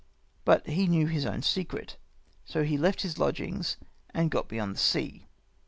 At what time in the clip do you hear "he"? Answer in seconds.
0.65-0.87, 2.63-2.75